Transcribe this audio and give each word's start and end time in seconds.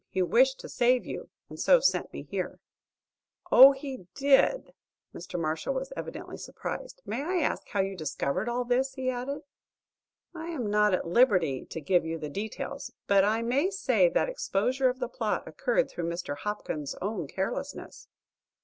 He 0.09 0.23
wished 0.23 0.59
to 0.61 0.67
save 0.67 1.05
you, 1.05 1.29
and 1.47 1.59
so 1.59 1.79
sent 1.79 2.11
me 2.11 2.23
here." 2.23 2.59
"Oh, 3.51 3.71
he 3.71 4.07
did!" 4.15 4.73
Mr. 5.13 5.39
Marshall 5.39 5.75
was 5.75 5.93
evidently 5.95 6.37
surprised. 6.37 7.03
"May 7.05 7.21
I 7.21 7.35
ask 7.41 7.67
how 7.69 7.81
you 7.81 7.95
discovered 7.95 8.49
all 8.49 8.65
this?" 8.65 8.95
he 8.95 9.11
added. 9.11 9.43
"I 10.33 10.47
am 10.47 10.71
not 10.71 10.95
at 10.95 11.05
liberty 11.05 11.65
to 11.65 11.79
give 11.79 12.03
you 12.03 12.17
the 12.17 12.29
details. 12.31 12.91
But 13.05 13.23
I 13.23 13.43
may 13.43 13.69
say 13.69 14.09
the 14.09 14.23
exposure 14.25 14.89
of 14.89 14.97
the 14.97 15.07
plot 15.07 15.47
occurred 15.47 15.87
through 15.87 16.09
Mr. 16.09 16.35
Hopkins's 16.35 16.95
own 16.99 17.27
carelessness. 17.27 18.07